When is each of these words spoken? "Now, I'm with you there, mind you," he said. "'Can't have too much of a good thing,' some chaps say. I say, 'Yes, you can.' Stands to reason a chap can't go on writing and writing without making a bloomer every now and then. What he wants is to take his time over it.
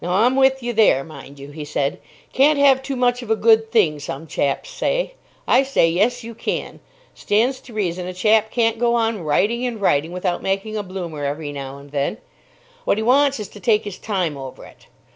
"Now, 0.03 0.13
I'm 0.25 0.35
with 0.35 0.63
you 0.63 0.73
there, 0.73 1.03
mind 1.03 1.37
you," 1.37 1.51
he 1.51 1.63
said. 1.63 1.99
"'Can't 2.33 2.57
have 2.57 2.81
too 2.81 2.95
much 2.95 3.21
of 3.21 3.29
a 3.29 3.35
good 3.35 3.71
thing,' 3.71 3.99
some 3.99 4.25
chaps 4.25 4.71
say. 4.71 5.13
I 5.47 5.61
say, 5.61 5.89
'Yes, 5.91 6.23
you 6.23 6.33
can.' 6.33 6.79
Stands 7.13 7.59
to 7.59 7.73
reason 7.75 8.07
a 8.07 8.13
chap 8.15 8.49
can't 8.49 8.79
go 8.79 8.95
on 8.95 9.21
writing 9.21 9.63
and 9.63 9.79
writing 9.79 10.11
without 10.11 10.41
making 10.41 10.75
a 10.75 10.81
bloomer 10.81 11.23
every 11.23 11.51
now 11.51 11.77
and 11.77 11.91
then. 11.91 12.17
What 12.83 12.97
he 12.97 13.03
wants 13.03 13.39
is 13.39 13.47
to 13.49 13.59
take 13.59 13.83
his 13.83 13.99
time 13.99 14.37
over 14.37 14.65
it. 14.65 14.87